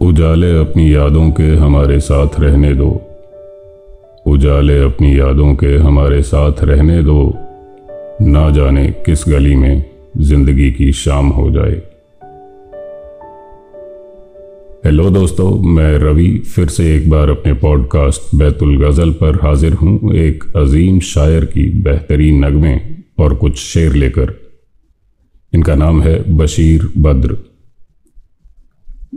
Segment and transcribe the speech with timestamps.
[0.00, 3.02] उजाले अपनी यादों के हमारे साथ रहने दो।
[4.26, 7.34] उजाले अपनी यादों के हमारे साथ रहने दो।
[8.22, 9.84] ना जाने किस गली में
[10.18, 11.82] ज़िंदगी की शाम हो जाए।
[14.84, 20.14] हेलो दोस्तों, मैं रवि फिर से एक बार अपने पॉडकास्ट बैतुल गज़ल पर हाजिर हूँ
[20.14, 22.80] एक अजीम शायर की बेहतरीन नगमे
[23.18, 24.47] और कुछ शेर लेकर।
[25.54, 27.36] इनका नाम है बशीर बद्र।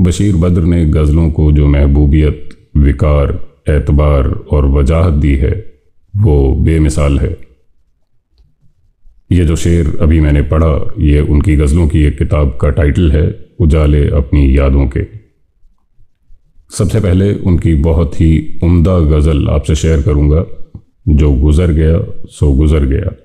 [0.00, 5.74] बशीर बद्र ने गज़लों को जो महबूबियत, विकार, एतबार और वजाहत दी है,
[6.16, 7.36] वो बेमिसाल है।
[9.32, 13.46] ये जो शेर अभी मैंने पढ़ा, ये उनकी गज़लों की एक किताब का टाइटल है,
[13.60, 15.06] उजाले अपनी यादों के।
[16.70, 20.44] सबसे पहले उनकी बहुत ही उम्दा गज़ल आपसे शेयर करूँगा,
[21.08, 23.23] जो गुज़र गया, सो गुज़र गया।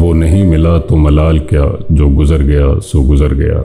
[0.00, 3.64] वो नहीं मिला तो मलाल क्या जो गुज़र गया सो गुज़र गया।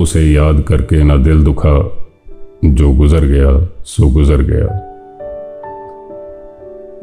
[0.00, 1.92] उसे याद करके ना दिल दुखा,
[2.64, 3.50] जो गुजर गया
[3.84, 4.68] सो गुजर गया।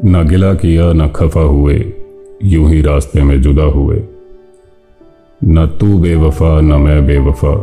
[0.04, 1.92] ना गिला किया, ना खफा हुए,
[2.44, 4.02] यूँ ही रास्ते में जुदा हुए।
[5.44, 7.54] न तू बेवफा, न मैं बेवफा,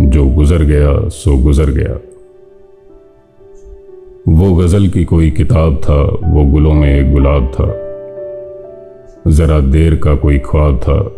[0.00, 1.98] जो गुजर गया सो गुजर गया।
[4.28, 7.89] वो गज़ल की कोई किताब था, वो गुलों में एक गुलाब था।
[9.28, 11.12] जरा देर का कोई ख्वाब था,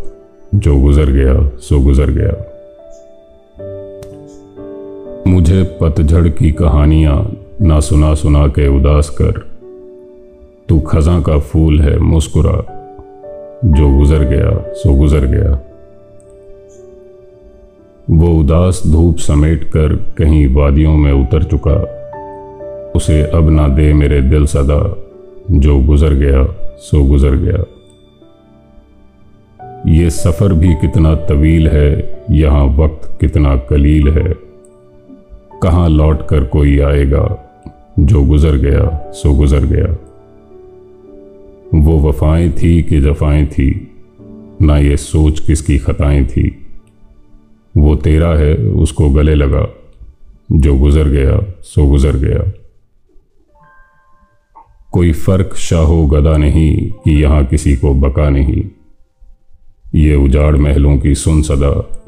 [0.55, 2.49] जो गुजर गया, सो गुजर गया।
[5.27, 9.33] मुझे पतझड़ की कहानियाँ ना सुना सुना के उदास कर,
[10.69, 12.79] तू खजा का फूल है, मुस्कुरा।
[13.65, 15.61] जो गुजर गया, सो गुजर गया।
[18.11, 22.03] वो उदास धूप समेट कर कहीं वादियों में उतर चुका।
[22.97, 24.97] उसे अब ना दे मेरे दिल सदा।
[25.51, 27.65] जो गुजर गया, सो गुजर गया।
[29.87, 34.35] ये सफ़र भी कितना तवील है, यहाँ वक्त कितना कलील है।
[35.63, 37.55] कहाँ लौट कर कोई आएगा,
[37.99, 39.99] जो गुजर गया, सो गुजर गया।
[41.75, 43.95] वो वफाएँ थी कि जफाएँ थी,
[44.63, 46.67] ना ये सोच किसकी खताएँ थी।
[47.77, 49.69] वो तेरा है, उसको गले लगा,
[50.53, 52.53] जो गुजर गया, सो गुजर गया।
[54.93, 58.65] कोई फ़र्क शाहो गदा नहीं कि यहाँ किसी को बका नहीं।
[59.95, 62.03] ये उजाड़ महलों की सुन सदा।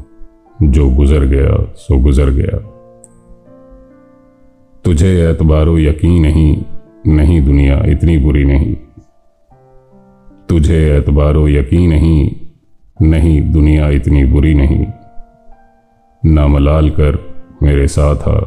[0.62, 2.58] जो गुजर गया, सो गुजर गया।
[4.84, 6.64] तुझे एतबारो यकीन नहीं
[7.06, 8.76] नहीं दुनिया इतनी बुरी नहीं।
[10.48, 12.32] तुझे एतबारो यकीन नहीं
[13.02, 14.86] नहीं दुनिया इतनी बुरी नहीं।
[16.26, 18.40] ना मलाल कर मेरे साथ आ,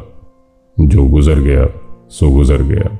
[0.80, 1.66] जो गुजर गया,
[2.10, 2.98] सो गुजर गया।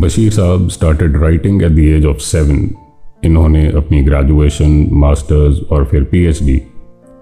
[0.00, 2.87] बशीर साहब started writing at the age of seven
[3.22, 6.60] इन्होंने अपनी ग्रेजुएशन मास्टर्स और फिर पीएचडी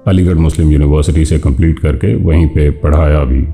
[0.07, 3.47] अलीगढ़ मुस्लिम यूनिवर्सिटी से कंप्लीट करके वहीं पे पढ़ाया भी।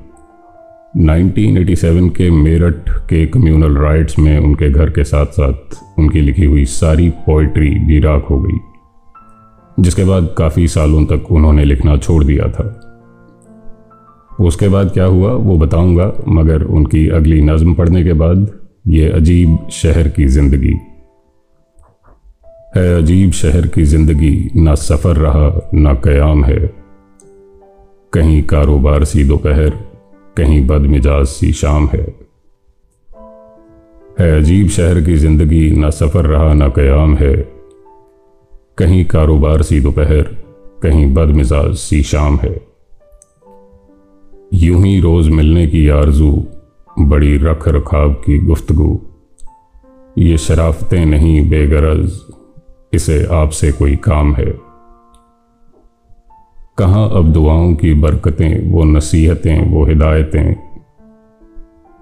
[0.95, 6.65] 1987 के मेरठ के कम्युनल राइट्स में उनके घर के साथ साथ उनकी लिखी हुई
[6.67, 8.57] सारी पोइट्री भी राख हो गई,
[9.77, 12.69] जिसके बाद काफ़ी सालों तक उन्होंने लिखना छोड़ दिया था।
[14.41, 18.49] उसके बाद क्या हुआ, वो बताऊँगा, मगर उनकी अगली नज़म पढ़ने के बाद
[18.87, 20.73] ये अजीब शहर की ज़िंदगी।
[22.77, 26.73] है अजीब शहर की ज़िंदगी, ना सफ़र रहा, ना कयाम है।
[28.13, 29.69] कहीं कारोबार सी दोपहर,
[30.37, 32.15] कहीं बदमिजाज सी शाम है।
[34.19, 37.35] है अजीब शहर की ज़िंदगी, ना सफ़र रहा, ना कयाम है।
[38.77, 40.21] कहीं कारोबार सी दोपहर,
[40.83, 42.61] कहीं बदमिजाज सी शाम है।
[44.53, 46.47] यूँ ही रोज़ मिलने की आरज़ू,
[46.99, 48.99] बड़ी रख रखाव की गुफ्तगु।
[50.17, 52.21] ये शराफतें नहीं, बेगरज
[52.93, 54.73] इसे आपसे कोई काम है।
[56.77, 60.55] कहाँ अब दुआओं की बरकतें, वो नसीहतें, वो हिदायतें?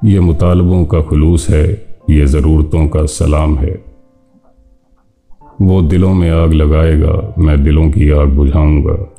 [0.05, 3.85] ये मुतालबों का खलूस है, ये ज़रूरतों का सलाम है।
[5.61, 9.13] वो दिलों में आग लगाएगा, मैं दिलों की आग बुझाऊँगा।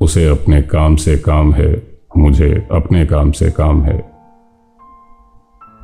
[0.00, 1.82] उसे अपने काम से काम है,
[2.16, 4.12] मुझे अपने काम से काम है।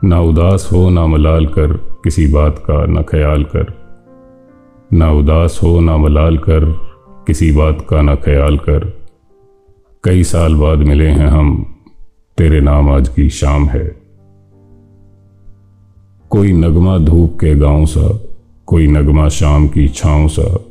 [0.04, 1.72] ना उदास हो, ना मलाल कर,
[2.04, 3.77] किसी बात का ना ख्याल कर।
[4.92, 6.64] ना उदास हो, ना मलाल कर,
[7.26, 8.98] किसी बात का ना ख्याल कर।
[10.04, 11.76] कई साल बाद मिले हैं हम,
[12.38, 14.00] तेरे नाम आज की शाम है।
[16.30, 18.20] कोई नगमा धूप के गाँव सा,
[18.66, 20.64] कोई नगमा शाम की छाँव सा।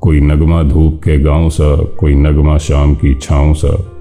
[0.00, 3.92] कोई नगमा धूप के गाँव सा, कोई नगमा शाम की छाँव सा।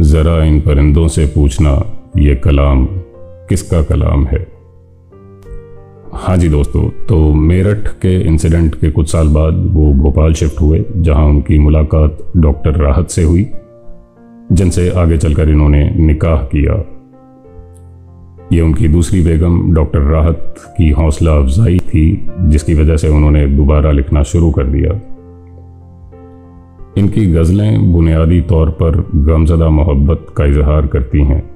[0.00, 1.82] ज़रा इन परिंदों से पूछना,
[2.16, 2.86] ये कलाम
[3.48, 4.57] किसका कलाम है?
[6.12, 10.84] हाँ जी दोस्तों तो मेरठ के इंसिडेंट के कुछ साल बाद वो भोपाल शिफ्ट हुए,
[10.96, 13.46] जहाँ उनकी मुलाकात डॉक्टर राहत से हुई,
[14.52, 16.74] जिनसे आगे चलकर इन्होंने निकाह किया।
[18.52, 23.90] ये उनकी दूसरी बेगम डॉक्टर राहत की हौसला अफजाई थी, जिसकी वजह से उन्होंने दोबारा
[23.90, 24.92] लिखना शुरू कर दिया।
[26.98, 31.50] इनकी गज़लें बुनियादी तौर पर गमजदा मोहब्बत का इजहार करती हैं।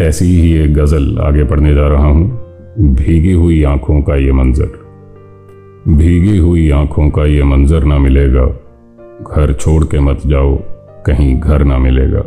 [0.00, 2.41] ऐसी ही एक गज़ल आगे पढ़ने जा रहा हूँ।
[2.80, 4.70] भीगी हुई आँखों का ये मंज़र।
[5.88, 8.46] भीगी हुई आँखों का ये मंज़र ना मिलेगा।
[9.22, 10.56] घर छोड़ के मत जाओ,
[11.06, 12.22] कहीं घर ना मिलेगा।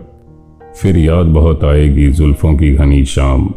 [0.81, 3.49] फिर याद बहुत आएगी जुल्फों की घनी शाम,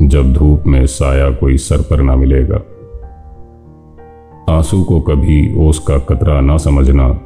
[0.00, 2.62] जब धूप में साया कोई सर पर ना मिलेगा।
[4.54, 7.20] आँसू को कभी ओस का कतरा ना समझना,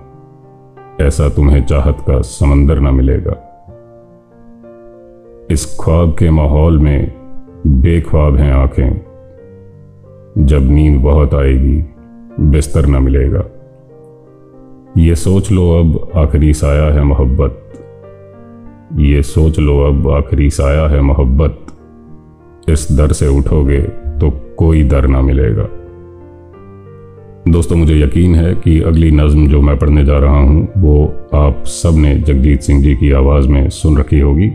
[1.01, 3.41] ऐसा तुम्हें चाहत का समंदर ना मिलेगा।
[5.51, 7.22] इस ख्वाब के माहौल में
[7.67, 9.01] बेख्वाब हैं आँखें।
[10.47, 11.85] जब नींद बहुत आएगी,
[12.41, 13.45] बिस्तर ना मिलेगा।
[14.99, 17.73] ये सोच लो अब आखिरी साया है मोहब्बत।
[18.97, 21.59] ये सोच लो अब आखिरी साया है मोहब्बत।
[22.69, 23.81] इस दर से उठोगे
[24.21, 25.69] तो कोई दर ना मिलेगा।
[27.49, 31.63] दोस्तों, मुझे यकीन है कि अगली नज्म जो मैं पढ़ने जा रहा हूँ, वो आप
[31.65, 34.49] सबने जगजीत सिंह जी की आवाज़ में सुन रखी होगी।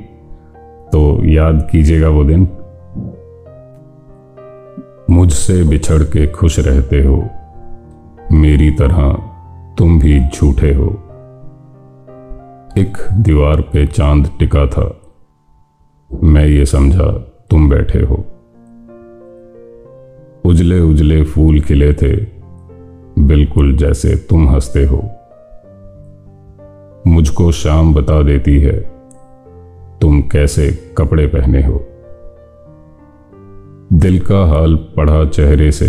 [0.92, 2.48] तो याद कीजिएगा वो दिन।
[5.09, 7.30] मुझसे बिछड़ के खुश रहते हो।
[8.31, 9.13] मेरी तरह
[9.77, 10.89] तुम भी झूठे हो।
[12.77, 15.01] एक दीवार पे चाँद टिका था।
[16.24, 17.12] मैं ये समझा,
[17.50, 18.25] तुम बैठे हो।
[20.45, 22.15] उजले उजले फूल खिले थे,
[23.19, 25.09] बिल्कुल जैसे तुम हँसते हो।
[27.07, 28.80] मुझको शाम बता देती है,
[30.01, 31.86] तुम कैसे कपड़े पहने हो।
[33.93, 35.87] दिल का हाल पढ़ा चेहरे से,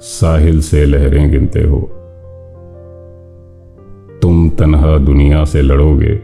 [0.00, 1.80] साहिल से लहरें गिनते हो।
[4.22, 6.14] तुम तनहा दुनिया से लड़ोगे,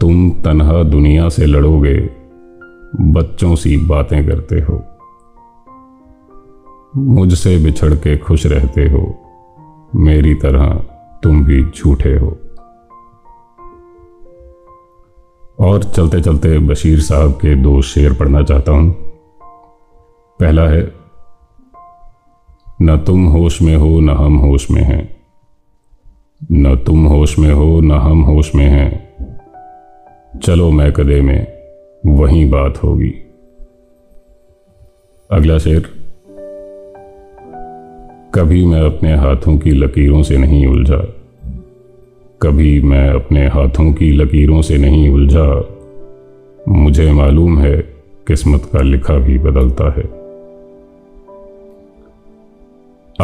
[0.00, 2.10] तुम तनहा दुनिया से लड़ोगे,
[3.00, 4.82] बच्चों सी बातें करते हो।
[6.96, 9.18] मुझसे बिछड़ के खुश रहते हो,
[9.94, 10.74] मेरी तरह
[11.22, 12.36] तुम भी झूठे हो।
[15.60, 18.96] और चलते चलते बशीर साहब के दो शेर पढ़ना चाहता हूँ।
[20.40, 20.92] पहला है,
[22.82, 25.16] न तुम होश में हो, न हम होश में हैं।
[26.52, 29.08] न तुम होश में हो, न हम होश में हैं।
[30.40, 31.46] चलो मैं कदे में,
[32.06, 33.14] वही बात होगी।
[35.30, 35.80] अगला शेर,
[38.34, 41.17] कभी मैं अपने हाथों की लकीरों से नहीं उलझा।
[42.42, 45.68] कभी मैं अपने हाथों की लकीरों से नहीं उलझा।
[46.68, 47.76] मुझे मालूम है
[48.26, 50.04] किस्मत का लिखा भी बदलता है।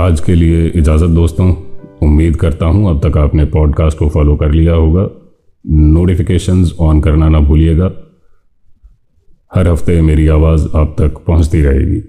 [0.05, 1.55] आज के लिए इजाज़त दोस्तों,
[2.03, 5.09] उम्मीद करता हूँ अब तक आपने पॉडकास्ट को फॉलो कर लिया होगा।
[5.71, 7.93] नोटिफिकेशंस ऑन करना ना भूलिएगा।
[9.55, 12.03] हर हफ़्ते मेरी आवाज़ आप तक पहुँचती रहेगी।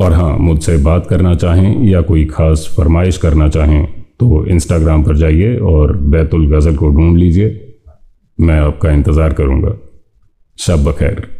[0.00, 5.16] और हाँ मुझसे बात करना चाहें या कोई ख़ास फरमाइश करना चाहें तो इंस्टाग्राम पर
[5.16, 7.62] जाइए और बैतुल गज़ल को ढूंढ लीजिए।
[8.38, 9.76] मैं आपका इंतज़ार करूँगा।
[10.58, 11.35] शब बखैर।